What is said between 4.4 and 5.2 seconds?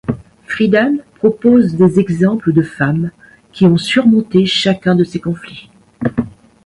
chacun de ces